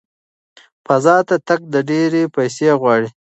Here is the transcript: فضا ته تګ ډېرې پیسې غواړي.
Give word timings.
فضا 0.85 1.17
ته 1.27 1.35
تګ 1.47 1.61
ډېرې 1.89 2.23
پیسې 2.35 2.67
غواړي. 2.81 3.09